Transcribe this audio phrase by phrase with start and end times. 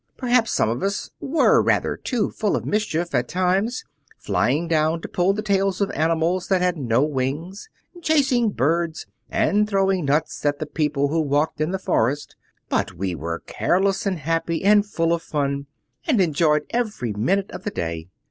[0.17, 3.85] Perhaps some of us were rather too full of mischief at times,
[4.17, 7.69] flying down to pull the tails of the animals that had no wings,
[8.01, 12.35] chasing birds, and throwing nuts at the people who walked in the forest.
[12.67, 15.67] But we were careless and happy and full of fun,
[16.07, 18.07] and enjoyed every minute of the day.